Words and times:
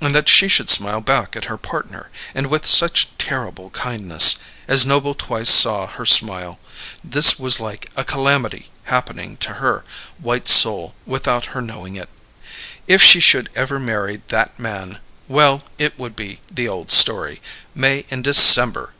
And 0.00 0.14
that 0.14 0.28
she 0.28 0.46
should 0.46 0.70
smile 0.70 1.00
back 1.00 1.34
at 1.34 1.46
her 1.46 1.56
partner, 1.58 2.08
and 2.36 2.46
with 2.46 2.64
such 2.66 3.08
terrible 3.18 3.70
kindness 3.70 4.36
as 4.68 4.86
Noble 4.86 5.12
twice 5.12 5.50
saw 5.50 5.88
her 5.88 6.06
smile 6.06 6.60
this 7.02 7.36
was 7.36 7.58
like 7.58 7.90
a 7.96 8.04
calamity 8.04 8.70
happening 8.84 9.36
to 9.38 9.54
her 9.54 9.84
white 10.18 10.48
soul 10.48 10.94
without 11.04 11.46
her 11.46 11.60
knowing 11.60 11.96
it. 11.96 12.08
If 12.86 13.02
she 13.02 13.18
should 13.18 13.50
ever 13.56 13.80
marry 13.80 14.22
that 14.28 14.56
man 14.56 14.98
well, 15.26 15.64
it 15.78 15.98
would 15.98 16.14
be 16.14 16.38
the 16.48 16.68
old 16.68 16.92
story: 16.92 17.42
May 17.74 18.06
and 18.08 18.22
December! 18.22 18.94